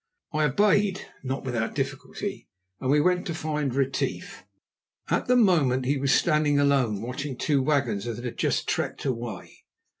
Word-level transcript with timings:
I 0.33 0.45
obeyed, 0.45 1.05
not 1.21 1.43
without 1.43 1.75
difficulty, 1.75 2.47
and 2.79 2.89
we 2.89 2.99
went 2.99 3.27
to 3.27 3.35
find 3.35 3.75
Retief. 3.75 4.43
At 5.11 5.27
the 5.27 5.35
moment 5.35 5.85
he 5.85 5.99
was 5.99 6.11
standing 6.11 6.57
alone, 6.57 7.03
watching 7.03 7.37
two 7.37 7.61
wagons 7.61 8.05
that 8.05 8.25
had 8.25 8.35
just 8.39 8.67
trekked 8.67 9.05
away. 9.05 9.59